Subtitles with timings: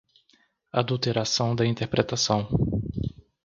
[0.71, 2.49] Adulteração da interpretação